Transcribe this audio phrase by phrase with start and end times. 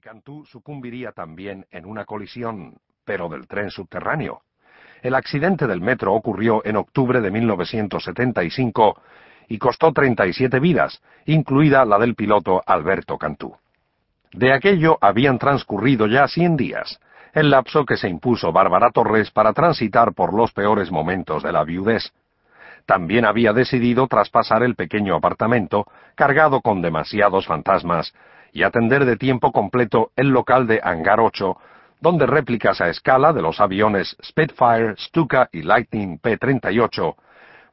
[0.00, 4.42] Cantú sucumbiría también en una colisión, pero del tren subterráneo.
[5.02, 9.00] El accidente del metro ocurrió en octubre de 1975
[9.48, 13.56] y costó 37 vidas, incluida la del piloto Alberto Cantú.
[14.32, 17.00] De aquello habían transcurrido ya 100 días,
[17.32, 21.64] el lapso que se impuso Bárbara Torres para transitar por los peores momentos de la
[21.64, 22.12] viudez.
[22.86, 28.14] También había decidido traspasar el pequeño apartamento, cargado con demasiados fantasmas,
[28.52, 31.56] y atender de tiempo completo el local de Hangar 8,
[32.00, 37.14] donde réplicas a escala de los aviones Spitfire, Stuka y Lightning P-38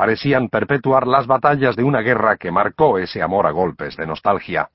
[0.00, 4.70] parecían perpetuar las batallas de una guerra que marcó ese amor a golpes de nostalgia.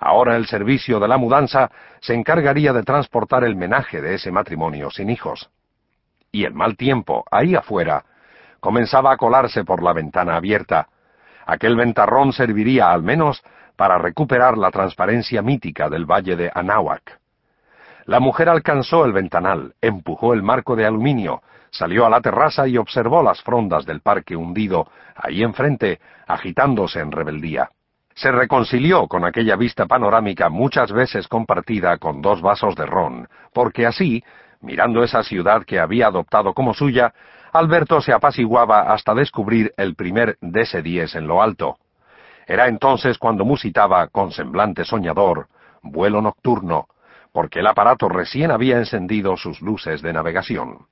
[0.00, 1.70] Ahora el servicio de la mudanza
[2.00, 5.48] se encargaría de transportar el menaje de ese matrimonio sin hijos.
[6.32, 8.04] Y el mal tiempo, ahí afuera,
[8.58, 10.88] comenzaba a colarse por la ventana abierta.
[11.46, 13.44] Aquel ventarrón serviría al menos
[13.76, 17.20] para recuperar la transparencia mítica del valle de Anáhuac.
[18.06, 22.76] La mujer alcanzó el ventanal, empujó el marco de aluminio, salió a la terraza y
[22.76, 27.70] observó las frondas del parque hundido, ahí enfrente, agitándose en rebeldía.
[28.14, 33.86] Se reconcilió con aquella vista panorámica muchas veces compartida con dos vasos de ron, porque
[33.86, 34.22] así,
[34.60, 37.14] mirando esa ciudad que había adoptado como suya,
[37.52, 41.78] Alberto se apaciguaba hasta descubrir el primer DS-10 en lo alto.
[42.46, 45.48] Era entonces cuando musitaba con semblante soñador,
[45.82, 46.86] vuelo nocturno,
[47.32, 50.86] porque el aparato recién había encendido sus luces de navegación.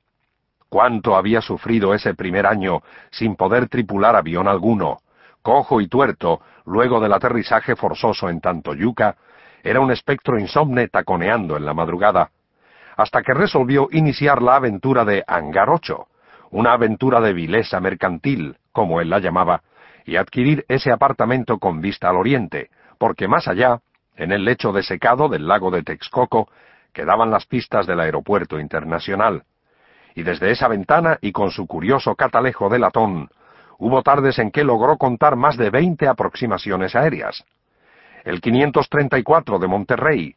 [0.69, 4.99] Cuánto había sufrido ese primer año sin poder tripular avión alguno,
[5.43, 9.17] cojo y tuerto, luego del aterrizaje forzoso en Tantoyuca,
[9.63, 12.31] era un espectro insomne taconeando en la madrugada,
[12.97, 16.07] hasta que resolvió iniciar la aventura de Hangar 8,
[16.51, 19.63] una aventura de vileza mercantil, como él la llamaba,
[20.11, 23.79] y adquirir ese apartamento con vista al oriente, porque más allá,
[24.17, 26.49] en el lecho de secado del lago de Texcoco,
[26.93, 29.45] quedaban las pistas del aeropuerto internacional.
[30.17, 33.31] Y desde esa ventana y con su curioso catalejo de latón,
[33.79, 37.45] Hubo tardes en que logró contar más de veinte aproximaciones aéreas.
[38.25, 40.35] El 534 de Monterrey,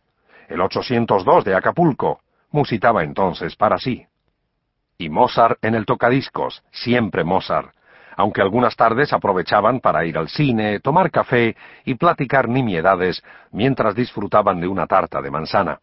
[0.47, 4.05] el 802 de Acapulco, musitaba entonces para sí.
[4.97, 7.73] Y Mozart en el tocadiscos, siempre Mozart,
[8.15, 14.59] aunque algunas tardes aprovechaban para ir al cine, tomar café y platicar nimiedades mientras disfrutaban
[14.59, 15.79] de una tarta de manzana.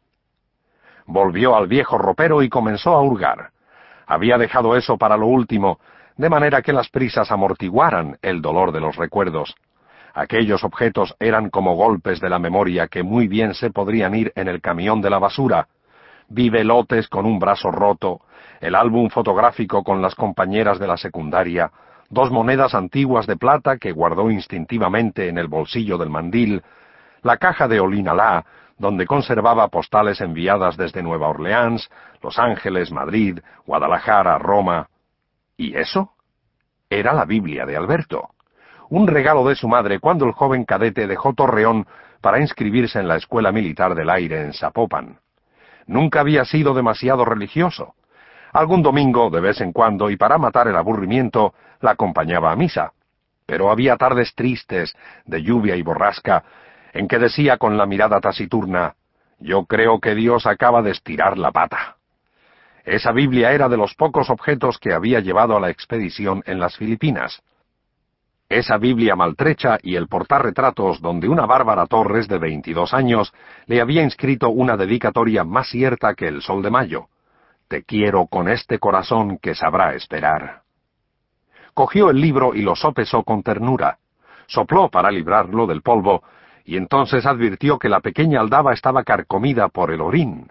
[1.07, 3.51] Volvió al viejo ropero y comenzó a hurgar.
[4.07, 5.79] Había dejado eso para lo último,
[6.17, 9.55] de manera que las prisas amortiguaran el dolor de los recuerdos.
[10.15, 14.49] Aquellos objetos eran como golpes de la memoria que muy bien se podrían ir en
[14.49, 15.69] el camión de la basura.
[16.29, 18.21] Vivelotes con un brazo roto,
[18.61, 21.71] el álbum fotográfico con las compañeras de la secundaria,
[22.11, 26.63] dos monedas antiguas de plata que guardó instintivamente en el bolsillo del mandil,
[27.23, 28.45] la caja de Olinalá,
[28.79, 31.89] donde conservaba postales enviadas desde Nueva Orleans,
[32.23, 34.89] Los Ángeles, Madrid, Guadalajara, Roma,
[35.61, 36.15] ¿Y eso?
[36.89, 38.31] Era la Biblia de Alberto,
[38.89, 41.87] un regalo de su madre cuando el joven cadete dejó Torreón
[42.23, 45.19] para inscribirse en la Escuela Militar del Aire en Zapopan.
[45.87, 47.95] Nunca había sido demasiado religioso.
[48.55, 52.93] Algún domingo, de vez en cuando, y para matar el aburrimiento, la acompañaba a misa.
[53.47, 56.45] Pero había tardes tristes, de lluvia y borrasca,
[56.93, 58.95] en que decía con la mirada taciturna,
[59.39, 61.97] Yo creo que Dios acaba de estirar la pata.
[62.85, 66.77] Esa Biblia era de los pocos objetos que había llevado a la expedición en las
[66.77, 67.43] Filipinas.
[68.49, 73.33] Esa Biblia maltrecha y el portarretratos donde una Bárbara Torres de veintidós años
[73.67, 77.07] le había inscrito una dedicatoria más cierta que el sol de mayo.
[77.69, 80.63] Te quiero con este corazón que sabrá esperar.
[81.75, 83.99] Cogió el libro y lo sopesó con ternura.
[84.47, 86.23] Sopló para librarlo del polvo,
[86.65, 90.49] y entonces advirtió que la pequeña aldaba estaba carcomida por el orín.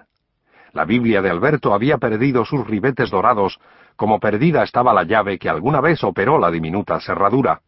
[0.73, 3.59] La Biblia de Alberto había perdido sus ribetes dorados,
[3.95, 7.61] como perdida estaba la llave que alguna vez operó la diminuta cerradura.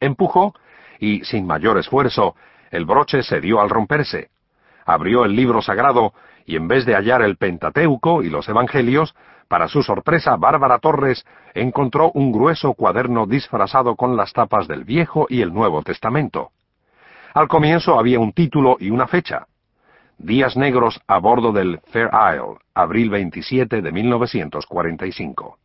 [0.00, 0.54] Empujó,
[0.98, 2.34] y, sin mayor esfuerzo,
[2.70, 4.30] el broche se dio al romperse.
[4.84, 6.12] Abrió el libro sagrado,
[6.44, 9.14] y en vez de hallar el Pentateuco y los Evangelios,
[9.48, 11.24] para su sorpresa, Bárbara Torres
[11.54, 16.50] encontró un grueso cuaderno disfrazado con las tapas del Viejo y el Nuevo Testamento.
[17.34, 19.46] Al comienzo había un título y una fecha,
[20.22, 25.58] Días negros a bordo del Fair Isle, abril 27 de 1945.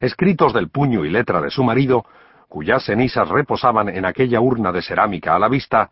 [0.00, 2.06] Escritos del puño y letra de su marido,
[2.48, 5.90] cuyas cenizas reposaban en aquella urna de cerámica a la vista,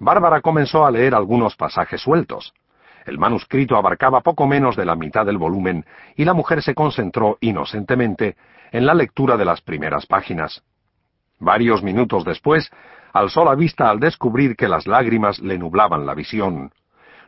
[0.00, 2.52] Bárbara comenzó a leer algunos pasajes sueltos.
[3.04, 5.84] El manuscrito abarcaba poco menos de la mitad del volumen
[6.16, 8.36] y la mujer se concentró inocentemente
[8.70, 10.62] en la lectura de las primeras páginas.
[11.38, 12.70] Varios minutos después,
[13.12, 16.72] alzó la vista al descubrir que las lágrimas le nublaban la visión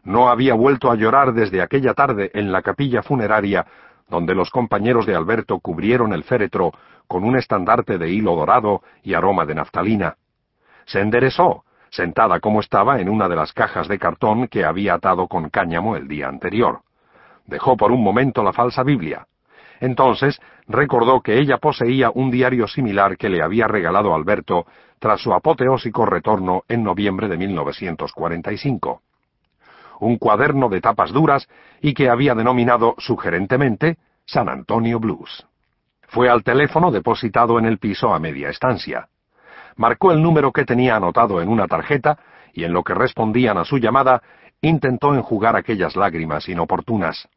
[0.04, 3.66] No había vuelto a llorar desde aquella tarde en la capilla funeraria
[4.08, 6.72] donde los compañeros de Alberto cubrieron el féretro
[7.06, 10.16] con un estandarte de hilo dorado y aroma de naftalina.
[10.86, 11.63] Se enderezó,
[11.94, 15.94] sentada como estaba en una de las cajas de cartón que había atado con cáñamo
[15.94, 16.80] el día anterior.
[17.46, 19.26] Dejó por un momento la falsa Biblia.
[19.80, 24.66] Entonces recordó que ella poseía un diario similar que le había regalado Alberto
[24.98, 29.00] tras su apoteósico retorno en noviembre de 1945.
[30.00, 31.48] Un cuaderno de tapas duras
[31.80, 35.46] y que había denominado sugerentemente San Antonio Blues.
[36.08, 39.08] Fue al teléfono depositado en el piso a media estancia.
[39.76, 42.18] Marcó el número que tenía anotado en una tarjeta
[42.52, 44.22] y en lo que respondían a su llamada
[44.60, 47.28] intentó enjugar aquellas lágrimas inoportunas.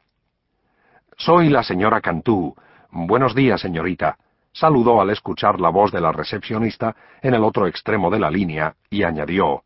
[1.16, 2.54] Soy la señora Cantú.
[2.90, 4.16] Buenos días, señorita.
[4.52, 8.74] Saludó al escuchar la voz de la recepcionista en el otro extremo de la línea
[8.88, 9.62] y añadió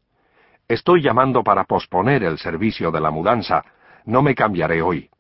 [0.67, 3.65] Estoy llamando para posponer el servicio de la mudanza.
[4.07, 5.11] No me cambiaré hoy.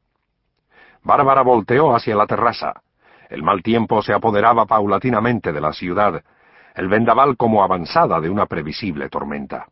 [1.02, 2.82] Bárbara volteó hacia la terraza.
[3.28, 6.22] El mal tiempo se apoderaba paulatinamente de la ciudad,
[6.74, 9.66] el vendaval como avanzada de una previsible tormenta.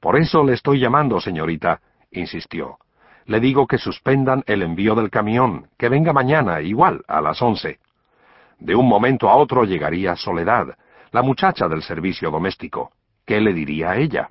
[0.00, 1.80] Por eso le estoy llamando, señorita,
[2.10, 2.78] insistió.
[3.26, 7.78] Le digo que suspendan el envío del camión, que venga mañana, igual, a las once.
[8.58, 10.76] De un momento a otro llegaría Soledad,
[11.12, 12.92] la muchacha del servicio doméstico.
[13.24, 14.30] ¿Qué le diría a ella?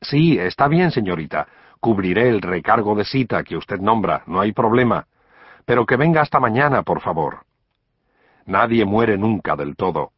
[0.00, 1.46] Sí, está bien, señorita.
[1.80, 5.06] Cubriré el recargo de cita que usted nombra, no hay problema.
[5.64, 7.44] Pero que venga hasta mañana, por favor.
[8.46, 10.12] Nadie muere nunca del todo.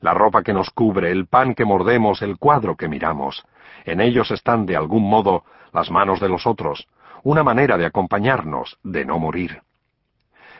[0.00, 3.44] La ropa que nos cubre, el pan que mordemos, el cuadro que miramos,
[3.84, 6.86] en ellos están de algún modo las manos de los otros,
[7.24, 9.60] una manera de acompañarnos, de no morir.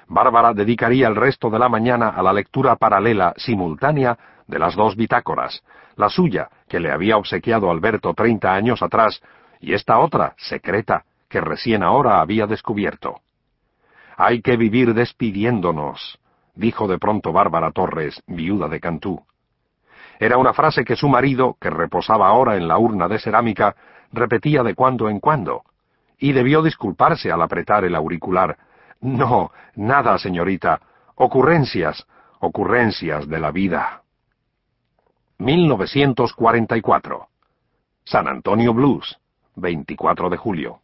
[0.08, 4.96] Bárbara dedicaría el resto de la mañana a la lectura paralela, simultánea, de las dos
[4.96, 5.62] bitácoras,
[5.96, 9.20] la suya, que le había obsequiado Alberto treinta años atrás,
[9.61, 13.20] y esta otra, secreta, que recién ahora había descubierto.
[14.17, 16.19] Hay que vivir despidiéndonos,
[16.59, 19.25] dijo de pronto Bárbara Torres, viuda de Cantú.
[20.19, 23.77] Era una frase que su marido, que reposaba ahora en la urna de cerámica,
[24.13, 25.63] repetía de cuando en cuando,
[26.19, 28.59] y debió disculparse al apretar el auricular.
[29.01, 30.81] No, nada, señorita.
[31.15, 32.05] Ocurrencias,
[32.41, 34.03] ocurrencias de la vida.
[35.39, 37.29] 1944.
[38.05, 39.17] San Antonio Blues,
[39.55, 40.81] 24 de julio.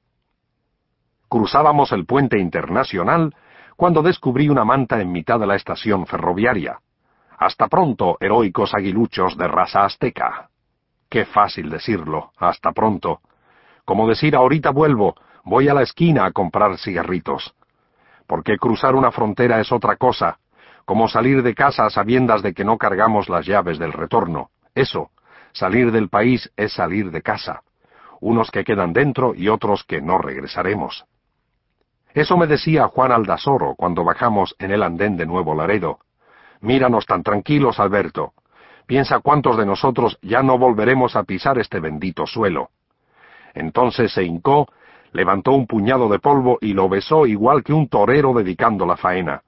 [1.29, 3.35] Cruzábamos el puente internacional
[3.77, 6.79] cuando descubrí una manta en mitad de la estación ferroviaria.
[7.39, 10.49] Hasta pronto, heroicos aguiluchos de raza azteca.
[11.09, 13.21] Qué fácil decirlo, hasta pronto.
[13.85, 17.55] Como decir ahorita vuelvo, voy a la esquina a comprar cigarritos.
[18.27, 20.39] Porque cruzar una frontera es otra cosa,
[20.85, 24.51] como salir de casa a sabiendas de que no cargamos las llaves del retorno.
[24.75, 25.11] Eso,
[25.53, 27.63] salir del país es salir de casa.
[28.21, 31.05] Unos que quedan dentro y otros que no regresaremos.
[32.15, 35.99] Eso me decía Juan Aldasoro cuando bajamos en el andén de Nuevo Laredo.
[36.61, 38.33] Míranos tan tranquilos, Alberto.
[38.87, 42.71] Piensa cuántos de nosotros ya no volveremos a pisar este bendito suelo.
[43.53, 44.69] Entonces se hincó,
[45.13, 49.43] levantó un puñado de polvo y lo besó igual que un torero dedicando la faena.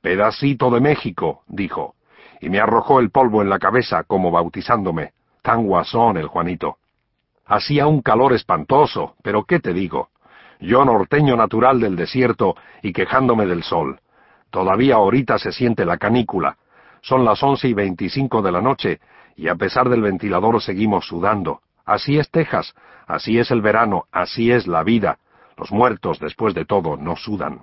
[0.00, 1.96] Pedacito de México, dijo,
[2.40, 5.12] y me arrojó el polvo en la cabeza como bautizándome.
[5.42, 6.76] Tan guasón el Juanito.
[7.46, 10.11] Hacía un calor espantoso, pero ¿qué te digo?
[10.62, 13.98] Yo norteño natural del desierto y quejándome del sol.
[14.50, 16.56] Todavía ahorita se siente la canícula.
[17.00, 19.00] Son las once y veinticinco de la noche,
[19.34, 21.62] y a pesar del ventilador seguimos sudando.
[21.84, 22.74] Así es Texas,
[23.08, 25.18] así es el verano, así es la vida.
[25.56, 27.62] Los muertos, después de todo, no sudan.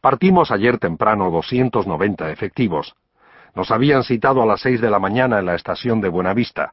[0.00, 2.94] Partimos ayer temprano 290 efectivos.
[3.54, 6.72] Nos habían citado a las seis de la mañana en la estación de Buenavista.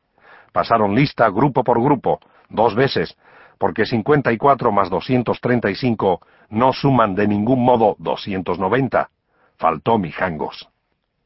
[0.53, 3.17] Pasaron lista grupo por grupo, dos veces,
[3.57, 9.09] porque 54 más 235 no suman de ningún modo 290.
[9.57, 10.69] Faltó Mijangos.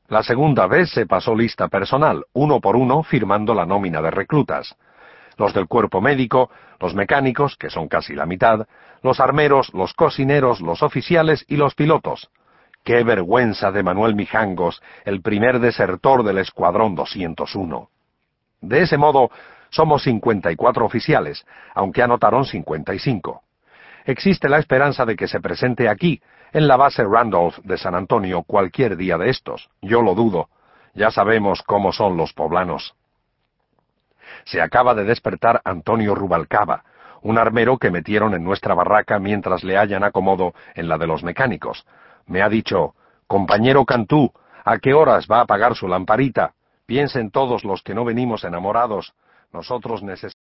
[0.08, 4.76] La segunda vez se pasó lista personal, uno por uno, firmando la nómina de reclutas.
[5.38, 8.68] Los del cuerpo médico, los mecánicos, que son casi la mitad,
[9.04, 12.30] los armeros, los cocineros, los oficiales y los pilotos.
[12.84, 17.90] ¡Qué vergüenza de Manuel Mijangos, el primer desertor del Escuadrón 201!
[18.62, 19.30] De ese modo,
[19.70, 23.42] somos 54 oficiales, aunque anotaron 55.
[24.06, 26.22] Existe la esperanza de que se presente aquí,
[26.52, 29.70] en la base Randolph de San Antonio, cualquier día de estos.
[29.82, 30.50] Yo lo dudo.
[30.94, 32.96] Ya sabemos cómo son los poblanos.
[34.46, 36.84] Se acaba de despertar Antonio Rubalcaba,
[37.22, 41.24] un armero que metieron en nuestra barraca mientras le hayan acomodo en la de los
[41.24, 41.86] mecánicos.
[42.26, 42.96] Me ha dicho,
[43.28, 44.32] compañero Cantú,
[44.66, 46.54] ¿a qué horas va a apagar su lamparita?
[46.86, 49.14] Piensen todos los que no venimos enamorados.
[49.52, 50.36] Nosotros necesitamos